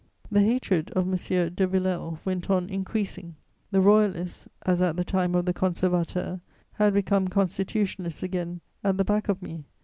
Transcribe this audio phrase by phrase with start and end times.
[0.31, 1.11] The hatred of M.
[1.11, 3.35] de Villèle went on increasing;
[3.69, 9.05] the Royalists, as at the time of the Conservateur, had become Constitutionalists again, at the
[9.05, 9.63] back of me.